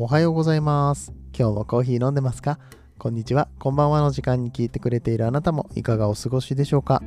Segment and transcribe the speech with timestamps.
[0.00, 1.12] おはようございます。
[1.36, 2.60] 今日もコーヒー飲んでますか？
[2.98, 7.02] こんにちは、こんばんはの時間に聞いてくれているあなたもいかがお過ごしでしょうか？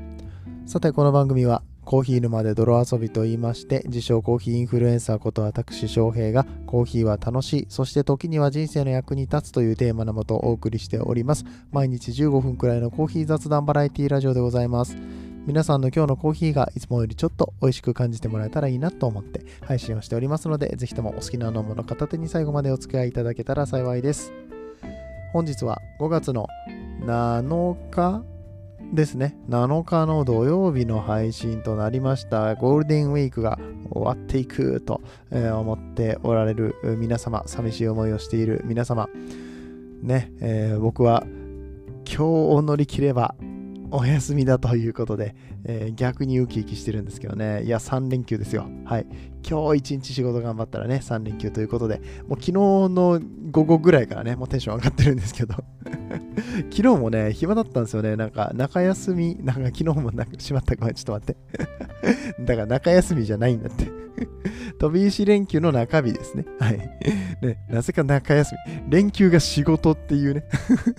[0.66, 11.46] さて、この番組はコーヒー沼で泥遊びと言いまして、自称コーヒーインフルエンサーこと私翔平がコーヒーは楽しい、そして時には人生の役に立つというテーマのもとお送りしております。
[11.72, 14.98] 毎日15分くらいのコーヒー雑談バラエティラジオでございます。
[15.48, 24.32] 皆さんの今日のコーヒーがいつもよりちょっと美味しく感じてもらえたらいいなと思って配信をしておりますので、ぜひともお好きな飲むの片手に最後までお付き合いいただけたら幸いです。
[25.34, 26.48] 本日は5月の
[27.02, 28.24] 7日
[28.94, 29.36] ですね。
[29.50, 32.54] 7日の土曜日の配信となりました。
[32.54, 33.58] ゴールデンウィークが
[33.90, 35.02] 終わっていくと、
[35.32, 39.10] 思っておられる皆様、寂しい思いをしている皆様、
[40.04, 41.24] ね、えー僕は
[42.06, 43.36] 今日を乗り切れば
[43.92, 47.64] お休みだということで、えー逆にウキウキしてるんですけどね。
[47.64, 48.68] いや、3連休ですよ。
[48.86, 49.06] はい。
[49.48, 55.56] 今日一日仕事頑張ったらね、3連休ということで、もう昨日の午後ぐらいからね、もうテンション上がってるんですけど、
[56.72, 58.16] 昨日もね、暇だったんですよね。
[58.16, 61.38] なんか、中休み、なんか昨日もなんか、しまったごめん、ちょっと待って。
[62.44, 63.91] だから中休みじゃないんだって。
[64.80, 66.46] 飛び石連休の中日ですね。
[66.60, 66.78] はい。
[67.42, 68.92] ね、なぜか中休み。
[68.92, 70.46] 連休が仕事っていうね、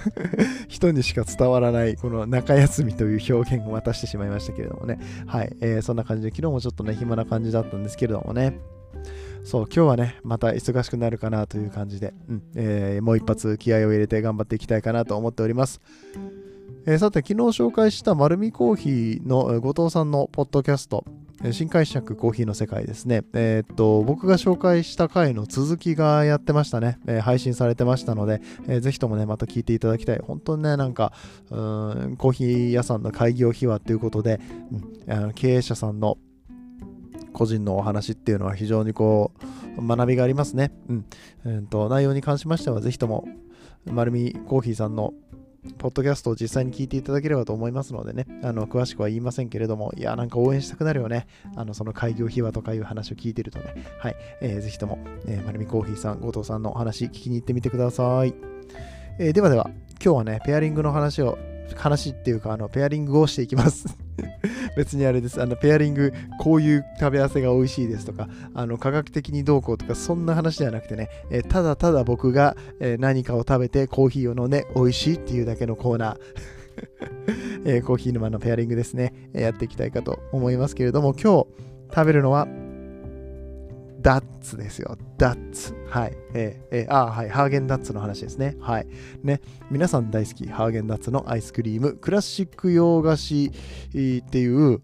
[0.69, 4.99] 人にしか伝わらない、この中休みという表現を渡してしまいましたけれどもね。
[5.27, 5.57] はい。
[5.61, 8.59] えーそんな感じで、昨日もちょっとね、暇な感じだったんですけれどもね。
[9.45, 15.81] そう、今日はね、また忙しくなるかなという感じで、うんえーもう一発気合を入れて頑張っていきたいかなと思っております。
[16.85, 21.05] えーさて、昨日紹介した丸見コーヒーの後藤さんのポッドキャスト、
[21.53, 23.23] 新解釈コーヒーの世界ですね。
[23.35, 26.99] えーっと、僕が紹介した回の続きがやってましたね。
[27.07, 30.19] えー配信されてましたので、えーぜひともね、また聞いていただきたい。
[30.19, 31.13] 本当にね、なんか、
[31.51, 34.41] うんコーヒー屋さんの開業秘話ということで、
[35.07, 36.19] うんあの経営者さんの
[37.33, 39.31] 個人のお話っていうのは非常にこ
[39.79, 40.73] う学びがありますね。
[40.89, 41.05] うん。
[41.45, 43.25] えーと内容に関しましては、ぜひとも、
[43.85, 45.15] 丸見コーヒーさんの
[45.79, 51.29] ポッドキャストを実際に聞いていただければと思いますのでね、あの詳しくは言いませんけれども、いや、なんか応援したくなるよね。
[51.55, 58.35] あのその開業秘話とかいう話を聞いてるとね、はい、えーぜひとも、えー、丸見コーヒーさん、後藤さんのお話聞きに行ってみてください。
[59.21, 59.71] えーではでは、
[60.05, 61.39] 今日はね、ペアリングの話を、
[61.77, 63.87] 話っていうか、あの、ペアリングをしていきます。
[64.77, 65.41] 別にあれです。
[65.41, 76.19] あの、ペアリング、こういう食べ合わせが美味しいですとか、あの、科学的にどうこうとか、そんな話じゃなくてね、えーただただ僕が、えー何かを食べてコーヒーを飲んで美味しいっていうだけのコーナー。
[77.65, 81.47] えーコーヒー沼のペアリングですね、えやっていきたいかと思いますけれども、今日
[81.95, 82.49] 食べるのは、
[84.03, 84.99] ダッツですよ。
[85.17, 85.75] ダッツ。
[85.89, 86.13] はい。
[86.35, 87.31] えーえーあはい。
[87.31, 88.57] ハーゲンダッツの話ですね。
[88.61, 88.87] はい。
[89.23, 89.41] ね。
[89.71, 93.51] 皆さん大好き、ハーゲンダッツのアイスクリーム、クラシック洋菓子っ
[94.29, 94.81] ていう、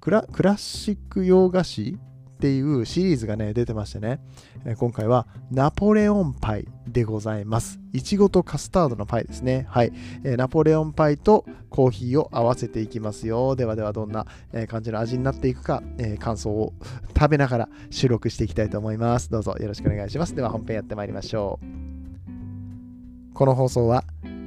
[0.00, 1.98] クラクラシック洋菓子
[2.38, 4.20] っていうシリーズがね、出てましてね、
[4.64, 7.80] えー今回はナポレオンパイでございます。
[7.92, 9.66] いちごとカスタードのパイですね。
[9.68, 9.92] はい。
[10.22, 13.56] えーナポレオンパイとコーヒーを合わせていきますよ。
[13.56, 16.74] ではではどんな、えー感じの味になっていくか、えー感想を
[17.18, 19.30] 食べながら収録していきたいと思います。
[19.30, 20.36] どうぞよろしくお願いします。
[20.36, 23.34] では本編やってまいりましょう。
[23.34, 24.04] この放送は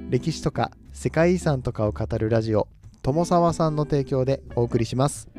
[0.09, 2.69] 歴史とか世界遺産とかを語るラジオ
[3.02, 5.31] 友沢さんの提供でお送りします。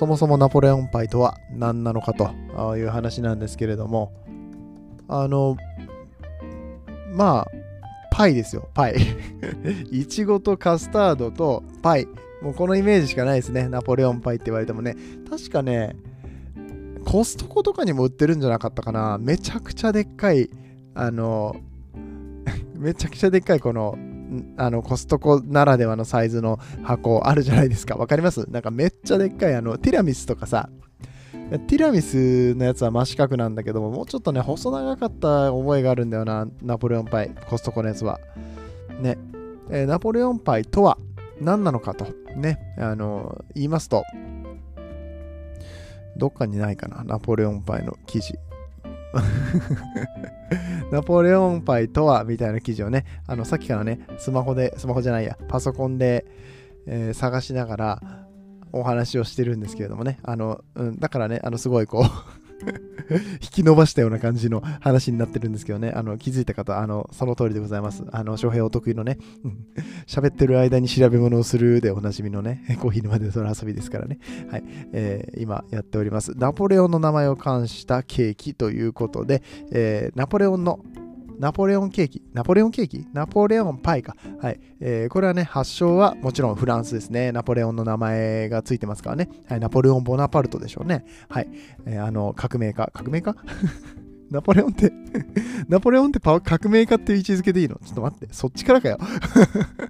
[0.00, 2.32] そもそもナポレオンパイとは何なのかと
[2.78, 4.14] いう話なんですけれども、
[5.08, 5.58] あの、
[7.12, 7.46] まあ、
[8.10, 8.96] パイですよ、パイ。
[9.92, 12.08] いちごとカスタードとパイ。
[12.40, 14.96] もうこのイメージしかないですね、ナポレオンパイって言われてもね。
[15.28, 15.94] 確かね、
[17.04, 19.18] コストコとかにも売ってるんじゃなかったかな。
[19.18, 20.48] めちゃくちゃでっかい、
[20.94, 21.56] あの、
[22.74, 23.98] めちゃくちゃでっかいこの、
[24.56, 27.96] あのコストコならではのサイズの箱あるじゃないですか。
[27.96, 28.48] わかります？
[28.50, 30.68] なんかめっちゃでっかいあのティラミスとかさ、
[31.32, 38.20] ティラミスのやつは真四角なんだけども、もうちょっとね、細長かった覚えがあるんだよな、ナポレオンパイ、コストコのやつは。
[39.00, 39.18] ね、
[39.70, 40.96] えーナポレオンパイとは
[41.40, 44.04] 何なのかと、ね、あの言いますと、
[46.16, 48.34] どっかにないかな、ナポレオンパイの記事。
[50.92, 56.26] ナポレオンパイとはみたいな記事をね、あのさっきからね、スマホで、スマホじゃないや、パソコンで、
[56.86, 58.02] えー探しながら
[58.72, 62.39] お話をしてるんですけれどもね、あの、うん、だからね、あのすごいこう
[63.40, 68.04] 引き伸ばしたような感じの話になってるんですけどね、あの気づいた方、あのその通りでございます。
[68.12, 69.66] あの、翔平お得意のね、う ん
[70.06, 74.18] 喋ってる間に調べ物をするでおなじみのね、 コーヒー沼でその遊びですからね、
[74.50, 76.32] はい、えー今やっております。
[76.36, 79.42] ナポレオンの名前を冠したケーキということで、
[79.72, 80.80] えーナポレオンの
[81.40, 82.22] ナポレオンケーキ。
[82.34, 83.06] ナポレオンケーキ？
[83.14, 84.14] ナポレオンパイか。
[84.42, 84.60] はい。
[84.78, 87.32] えー、これはね、発祥はもちろんフランスですね。
[87.32, 89.30] ナポレオンの名前がついてますからね。
[89.48, 91.06] はい、ナポレオン・ボナパルトでしょうね。
[91.30, 91.48] はい。
[91.86, 92.90] えー、あの、革命家。
[92.92, 93.34] 革命家？
[94.30, 94.92] ナポレオンって
[95.66, 97.76] ナポレオンって革命家っていう位置づけでいいの？
[97.76, 98.28] ちょっと待って。
[98.34, 98.98] そっちからかよ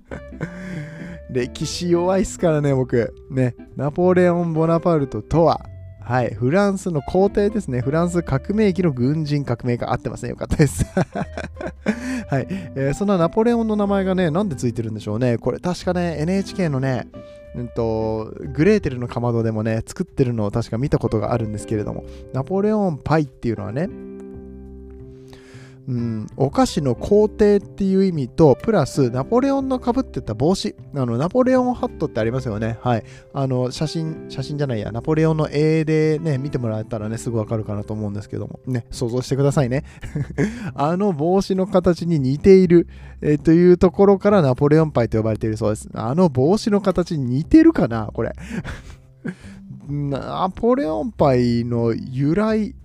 [1.31, 3.13] 歴史弱いっすからね、僕。
[3.29, 3.57] ね。
[3.75, 5.67] ナポレオン・ボナパルトとは、
[6.11, 7.83] はい、フランスの皇帝ですね。
[7.83, 9.89] フランス革命期の軍人革命家。
[9.89, 10.31] 合ってますね。
[10.31, 10.85] よかったです。
[10.93, 15.39] はい、えー、そんなナポレオンの名前がね、なんでついてるんでしょうね。
[15.39, 17.07] これ確かね、NHK のね、
[17.55, 22.03] うんと、グレーテルのかまどでもね、作ってるのを確か見たことがあるんですけれども、
[22.33, 23.89] ナポレオンパイっていうのはね、
[25.91, 32.79] うん、お菓子の皇帝っていう意味と、プラスナポレオンのかぶってた帽子、あのナポレオンハットってありますよね。
[32.81, 33.05] はい。
[33.35, 39.83] あの写真、写真じゃないや、ナポレオンの絵でね、見てもらえたらね、すぐわかるかなと思うんですけども、ね、想像してくださいね。
[40.77, 42.87] あの帽子の形に似ている、
[43.21, 45.89] えー、というところからナポレオンパイと呼ばれているそうです。
[45.93, 48.33] あの帽子の形に似てるかなこれ。
[49.91, 52.77] ナポレオンパイの由来、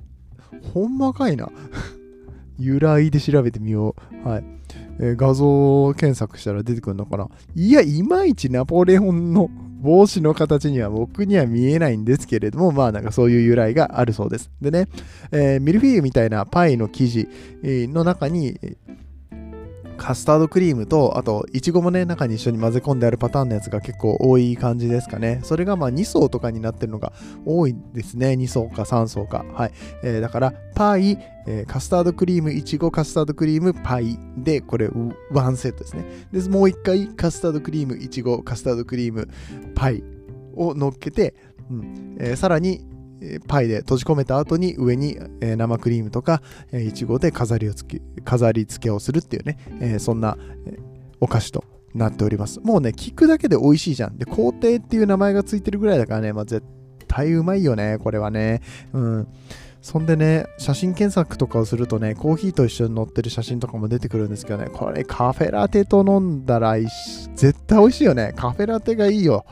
[0.73, 1.51] ほんまかいな。
[2.57, 4.27] 由来で調べてみよう。
[4.27, 4.43] はい。
[4.99, 9.49] えー、画像検索したら出てくるのかないや、いまいちナポレオンの
[9.81, 14.49] 帽子の形には僕には見えないんですけれども、まあなんかそういう由来があるそうです。
[14.61, 14.87] でね、
[15.31, 17.27] えー、ミルフィーユみたいなパイの生地
[17.63, 18.59] の中に、
[20.05, 25.39] カスタードクリームと、あと、いちごもね、中に一緒に混ぜ込んであるパターンのやつが結構多い感じですかね。
[25.41, 27.11] それがまあ2層とかになってるのが
[27.43, 28.33] 多いですね。
[28.33, 29.43] 2層か3層か。
[29.55, 29.71] はい。
[30.03, 31.17] えー、だから、パイ、
[31.47, 34.91] えー、カスタードクリーム、いちご、カスタードクリーム、パイで、これ、
[35.31, 36.05] ワンセットですね。
[36.31, 39.27] で、もう一回、カスタードクリーム、いちご、カスタードクリーム、
[39.73, 40.03] パイ
[40.55, 41.33] を乗っけて、
[41.71, 42.85] うんえー、さらに、
[43.47, 46.41] パイで閉じ込めた後に上に生クリームとか
[46.73, 50.37] いちごで飾りをつけ飾り付けをするっていうね、そんな
[51.19, 51.63] お菓子と
[51.95, 52.59] なっております。
[52.59, 54.17] もうね、聞くだけで美味しいじゃん。
[54.17, 56.65] で、皇帝っていう名前がついてるぐらいだからね、まあ、絶
[57.07, 58.61] 対うまいよね、これはね。
[58.93, 59.27] うん。
[59.81, 68.33] そんでね、写真検索とかをするとね、コーヒーと一緒に載ってる写真とかも出てくるんですけどね、これカフェラテと飲んだら絶対美味しいよね。
[68.35, 69.45] カフェラテがいいよ。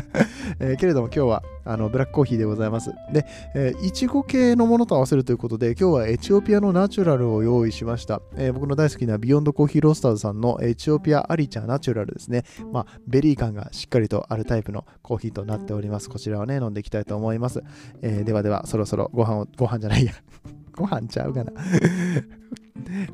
[0.58, 2.90] えー、けれども今日はあのブラックコーヒーでございます。
[3.12, 8.20] で、えー、いちご系のものと合わせるということで、今日はエチオピアのナチュラルを用意しました。
[8.36, 12.44] えー、僕の大好きなビヨンドコーヒーロースターズさんのエチオピアアリチャナチュラルですね。
[12.72, 16.08] まあ、ベリー感がしっかりとあるタイプのコーヒーとなっております。
[16.08, 17.62] こちらをね、飲んでいきたいと思います。
[18.02, 20.12] えー、ではでは、そろそろご飯を、ご飯じゃないや
[20.76, 21.52] ご飯ちゃうかな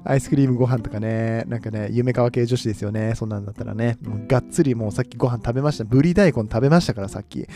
[0.05, 3.14] アイスクリームご飯とかね、なんかね、ゆめかわ系女子ですよね。
[3.14, 5.85] そんなんだったらね、もうがっつりもうさっきご飯食べました。
[5.85, 7.47] ブリ大根食べましたから、さっき。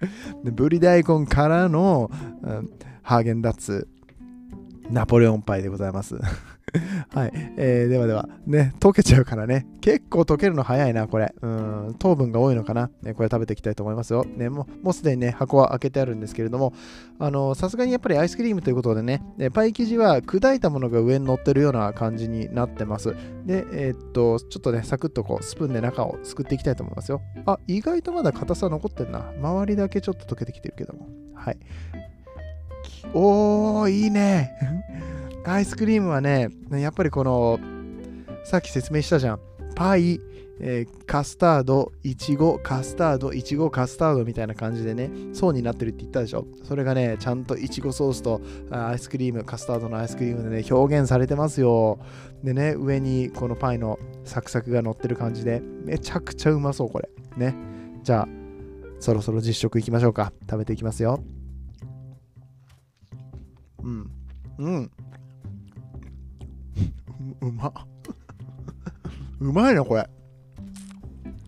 [0.44, 2.10] でブリ大根からの、
[2.42, 2.70] うん、
[3.02, 3.88] ハーゲンダッツ、
[4.90, 6.16] ナポレオンパイでございます。
[7.14, 11.32] はい、えー、ではでは、ね、溶けちゃうからね、結構溶けるの早いな、これ。
[11.40, 12.90] うん、糖分が多いのかな。
[13.02, 14.24] ね、これ食べていきたいと思いますよ。
[14.24, 16.72] ね、もうもうすでにね、箱は開けてあるんですけれども、
[17.18, 19.22] あの、さすがにやっぱりアイスクリームということでね、
[19.54, 23.14] パイ生地は砕いたものが上に乗ってるような感じになってます。
[23.46, 27.22] で、えー、っと、ちょっとね、サクッとこう、スプーンで中をすくっていきたいと思いますよ。
[27.46, 29.32] あ、意外とまだ硬さ残ってるな。
[29.40, 31.08] 周りだけちょっと溶けてきてるけども。
[31.34, 31.58] はい。
[33.14, 34.52] おー、いいね。
[35.52, 37.58] アイスクリームはね、やっぱりこの、
[38.44, 39.40] さっき説明したじゃん。
[39.74, 40.20] パイ、
[40.58, 46.46] えー、カスタード、いちご、カスタード、いちご、カスタードみたいな感じでね、層になってるって言ったでしょ。
[46.64, 51.98] それがね、ちゃんといちごソースとアイスクリーム、カスタードのアイスクリームでね、表現されてますよ。
[52.42, 57.08] でね、上にこのパイのサクサクが乗ってる感じで、めちゃくちゃうまそう、これ。
[57.36, 57.54] ね。
[58.02, 58.28] じゃあ、
[58.98, 60.32] そろそろ実食いきましょうか。
[60.50, 61.22] 食べていきますよ。
[63.82, 64.10] うん。
[64.58, 64.90] うん。
[67.40, 67.72] うま。
[69.40, 70.08] うまいなこれ。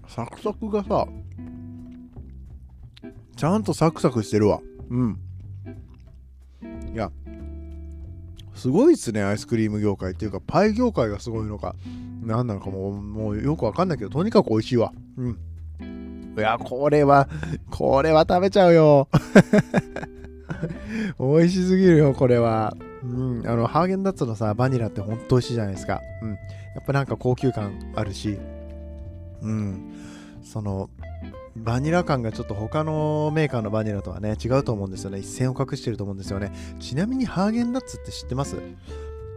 [0.07, 1.07] サクサクがさ
[3.37, 4.61] ちゃんとサクサクしてるわ。
[4.91, 5.19] うん。
[6.93, 7.11] いや
[8.55, 11.75] すごいっすねアイスクリーム業界っていうかパイ業界がすごいのか。
[12.23, 14.93] 何なのかももうよくわかんないけどとにかく美味しいわ。
[15.17, 15.39] うん。
[16.37, 17.29] いやこれは
[17.71, 19.09] これは食べちゃうよ。
[21.19, 22.77] 美味しすぎるよこれは。
[23.03, 26.37] うん、あのハーゲンダッツのさバニラってほんと美味しいじゃないですか、うん、や
[26.81, 28.39] っぱなんか高級感あるし、
[29.41, 29.95] うん、
[30.43, 30.91] その
[31.57, 35.19] バニラ感がちょっと他のメーカーのバニラとはね違うと思うんですよね。
[35.19, 36.53] 一線を画してると思うんですよね。
[36.79, 38.57] ちなみにハーゲンダッツって知ってます？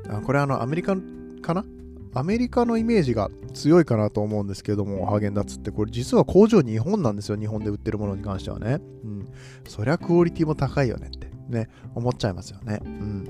[0.09, 0.95] あこれあのアメリカ
[1.41, 1.65] かな？
[2.13, 5.71] アメリカのイメージが強いかなと思うんですけども、ハーゲンダッツって。
[5.71, 8.81] これ実は工場日本なんですよ、日本で売ってるものに関してはね。
[9.03, 9.29] うん。
[9.67, 11.31] そりゃクオリティも高いよねって。
[11.51, 12.79] ね、思っちゃいますよね。
[12.83, 13.25] うん。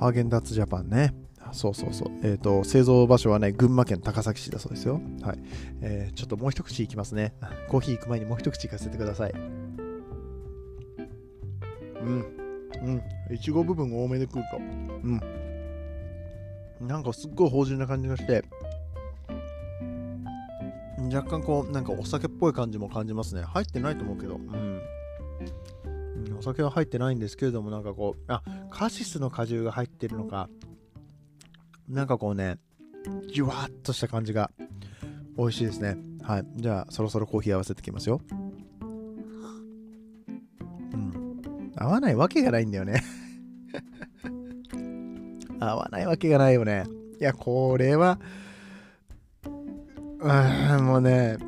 [0.00, 1.14] ハーゲンダッツジャパンね。
[1.52, 2.08] そうそうそう。
[2.22, 5.00] えっ、ー、と、製造場所はね、群馬県高崎市だそうですよ。
[5.22, 5.38] はい。
[5.80, 7.32] えー、ちょっともう一口いきますね。
[7.68, 9.32] コーヒー行く前にもう一口いかせてください。
[12.00, 12.26] うん。
[12.82, 13.02] うん。
[13.34, 14.58] いちご部分多めで食うと。
[14.58, 15.20] うん。
[16.86, 18.44] なんかすっごい芳醇な感じがして、
[21.12, 23.42] 若干こう、なんかお酒っぽい感じも感じますね。
[23.42, 24.36] 入ってないと思うけど。
[24.36, 24.80] うん。
[26.48, 30.48] 酒は入ってないんですけれども、なんかこう、あ、カシスの果汁が入ってるのか、
[31.88, 32.58] なんかこうね、
[33.32, 34.50] じゅわっとした感じが
[35.36, 35.96] 美味しいですね。
[36.22, 36.46] はい。
[36.56, 38.20] じゃあ、そろそろコーヒー合わせてきますよ。
[40.92, 41.72] うん。
[41.76, 43.02] 合わないわけがないんだよね
[45.60, 46.84] 合わないわけがないよね。
[47.20, 48.20] いや、これは、
[50.20, 51.38] うん、もうね、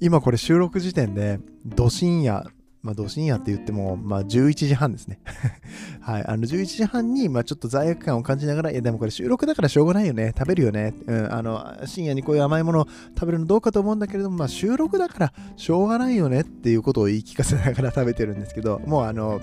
[0.00, 2.46] 今これ収録時点で、ど深夜
[2.82, 5.18] まあ、ど深夜って言っても、まあ、11時半ですね。
[6.00, 6.26] はい。
[6.26, 10.32] あの、11時半に、まあ、ちょっと罪悪感を感じながら、いや、でもこれ収録だからしょうがないよね。
[10.36, 10.94] 食べるよね。
[11.06, 11.32] うん。
[11.32, 19.42] あの、深夜にこういう甘いものを食べるのどうかと思うんだけれども、まあ、収録だからしょうがないよねっていうことを言い聞かせながら食べてるんですけど、もうあの、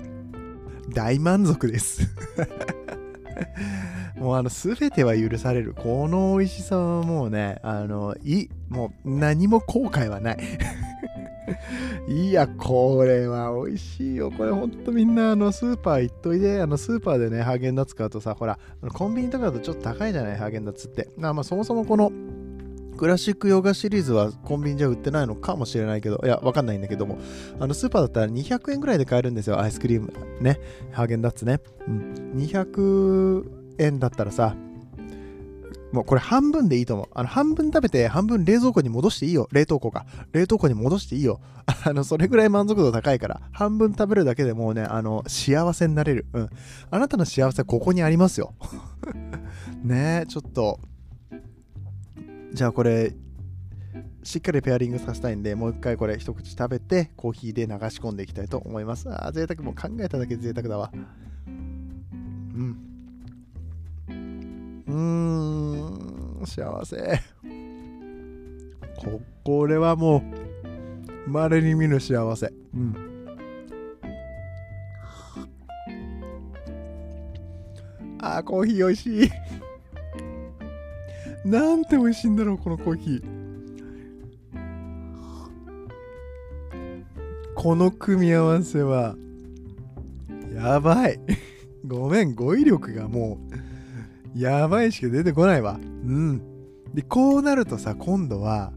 [0.92, 2.08] 大満足です
[4.18, 5.74] もうあの、すべては許される。
[5.74, 10.38] この美味しさはもうね、あの、い、もう何も後悔はない
[12.08, 14.30] いや、これは美味しいよ。
[14.30, 18.58] これほんとみんなあのスーパー行っといで、あのスーパーでね、ハーゲンダッツ買うとさ、ほら、
[18.94, 21.10] コンビニとかだとちょっと高いじゃない、ハーゲンダッツって。
[21.18, 22.10] まあまあそもそもこの
[22.96, 27.18] クラシックヨガシリーズはコンビニじゃ売ってないのかもしれないけど、いや、わかんないんだけども、
[27.60, 30.10] あのスーパーだったら200円ぐらいで買えるんですよ、アイスクリーム。
[30.40, 30.58] ね、
[30.92, 31.60] ハーゲンダッツね。
[31.86, 32.32] うん。
[32.36, 33.44] 200
[33.78, 34.56] 円だったらさ、
[35.92, 37.08] もうこれ半分でいいと思う。
[37.14, 39.48] あの半分食べて半分冷蔵庫に戻していいよ。
[39.52, 40.06] 冷凍庫か。
[40.32, 41.40] 冷凍庫に戻していいよ。
[41.84, 46.26] あの、それぐらい満足度高いから、半分食べるだけでもうね、あの、幸せになれる。
[46.32, 46.50] うん。
[46.90, 48.54] あなたの幸せはここにありますよ。
[49.82, 50.80] ねえ、ちょっと。
[52.52, 53.14] じゃあこれ、
[54.22, 59.08] しっかりペアリングさせたいんで、もう一回これ一口食べて、コーヒーで流し込んでいきたいと思います。
[59.10, 60.90] ああ、贅沢も考えただけ贅沢だわ。
[61.46, 62.87] うん。
[64.88, 67.20] うーん、幸せ。
[68.96, 70.22] こ、これはも
[71.26, 72.52] う、稀に見る幸せ。
[72.74, 72.96] うん。
[78.20, 79.30] あー、コーヒー美味しい。
[81.44, 83.38] なんて美味しいんだろう、このコーヒー。
[87.54, 89.16] この組み合わせは、
[90.54, 91.20] やばい。
[91.86, 93.54] ごめん、語彙力がもう、
[94.34, 95.78] やばいしか出てこないわ。
[95.78, 96.42] うん。
[96.94, 98.72] で、こうなるとさ、今度は、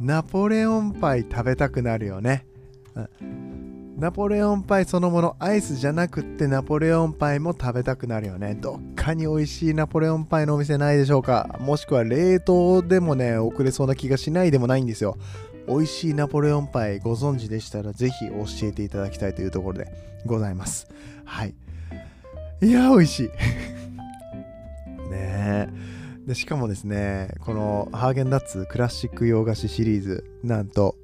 [0.00, 2.46] ナポレオンパイ食べたくなるよね。
[2.94, 8.54] うん、ナポレオンパイそのもの、アイスじゃなくってナポレオンパイも食べたくなるよね。
[8.54, 15.16] どっかに美味しいナポレオンパイのお店ないでしょうかもしくは冷凍でもね、送れそうな気がしないでもないんですよ。
[15.68, 19.86] 美味しいナポレオンパイご存知でしたらぜひ教えていただきたいというところで
[20.26, 20.88] ございます。
[21.24, 21.54] はい。
[22.60, 23.30] いや、美味しい。
[25.12, 25.68] ね。
[26.26, 30.94] でしかもですねこのハーゲンダッツクラシック洋菓子シリーズなんと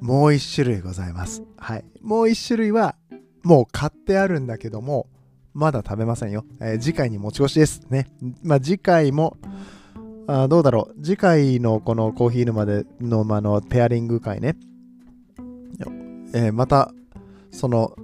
[0.00, 1.42] もう1種類ございます。
[1.56, 1.84] はい。
[2.02, 2.94] もう1種類は
[3.42, 5.08] もう買ってあるんだけども
[5.54, 7.82] まだ食べませんよ、えー、次回に持ち越しです。
[7.88, 8.08] ね。
[8.42, 9.38] まあ次回も
[10.26, 11.02] あどうだろう。
[11.02, 14.56] 次回のこのコーヒー沼での,、まあのペアリング会ね、
[16.34, 16.92] えー、また
[17.50, 17.94] その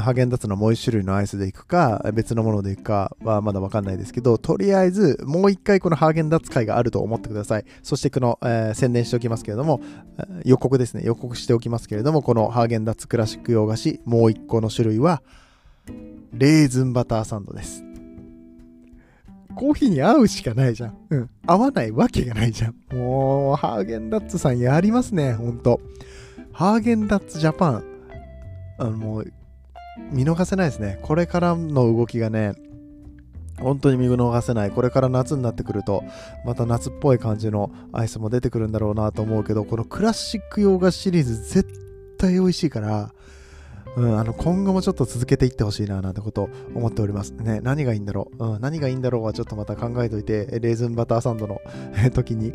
[0.00, 7.64] ハーゲンダッツのもう一種類のアイスでいくか、別のものでいくかはまだわかんないですけど、とりあえずもう一回このハーゲンダッツ会があると思ってください。
[7.82, 9.80] そしてこの、えー、宣伝しておきますけれども、
[10.44, 15.22] 予告ですね、予告しておきますけれども、このハーゲンダッツクラシック洋菓子、もう一個の種類は、
[16.32, 17.84] レーズンバターサンドです。
[19.54, 20.98] コーヒーに合うしかないじゃん。
[21.10, 21.30] うん。
[21.46, 22.74] 合わないわけがないじゃん。
[22.92, 25.80] もう、ハーゲンダッツさんやりますね、ほんと。
[26.52, 27.84] ハーゲンダッツジャパン。
[28.78, 29.32] あの、もう、
[30.10, 30.98] 見逃せないですね。
[31.02, 32.54] これからの動きがね、
[33.60, 34.70] 本当に見逃せない。
[34.70, 36.02] これから夏になってくると、
[36.44, 41.68] また夏っぽい感じのアイスも出てくるんだろうなと思うけど、このクラシック洋菓子シリーズ絶
[42.18, 43.12] 対美味しいから、
[43.96, 47.32] うん、あの今後もちょっと続けていってほしいななんてことを思っております。
[47.32, 51.60] ね、何がいいんだろう、うん、何がいいんだろうはちょっとまた考えておいて、レーズンバターサンドの
[52.12, 52.52] 時に、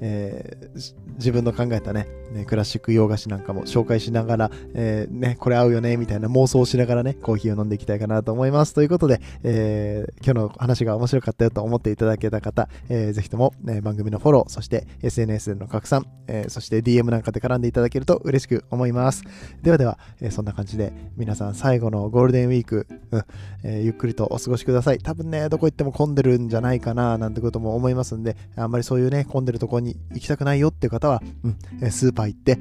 [0.00, 8.74] えー、自分の考えたね、ね、クラシック洋菓子なんかも紹介しながら、えー、ね、これ合うよね、みたいな妄想をしながらね、コーヒーを飲んでいきたいかなと思います。
[8.74, 19.22] ということで、えー、今日の話が面白かったよと思っていただけた方、えー、ぜひとも、ね、番組のフォロー、そして SNS での拡散、えー、そして DM なんかで絡んでいただけると嬉しく思います。
[19.62, 23.22] ではでは、えー、そんな感じで皆さん最後のゴールデンウィーク、うん
[23.62, 32.58] えー、ゆっくりとお過ごしください多分ねどこ行っても混んでるんじゃないかななんてことも思いますんであんまりそういうね混んでるとこに行きたくないよっていう方は、うん、スーパー行って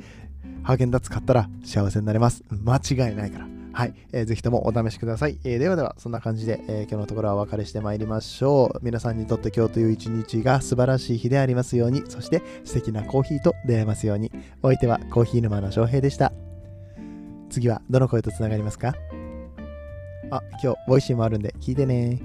[0.61, 5.37] ハーゲンダッツ買ったら幸せになれます間違いないからはい、えー、ぜひともお試しください。
[5.43, 8.79] えー、ではでは、そんな感じで、えー、今日のところはお別れしてまいりましょう。
[8.81, 14.31] 皆さんにとって今日という一日が素晴らしい日でありますように、そして素敵なコーヒーと出会えますように。
[14.63, 16.46] お相手はコーヒー沼の翔平でした。
[17.49, 18.93] 次はどの声とつながりますか？
[20.31, 22.21] あ、今日、ボイシーもあるんで聞いてね。